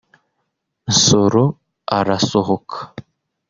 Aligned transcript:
Nsoro 0.91 1.43
arasohoka 1.97 2.77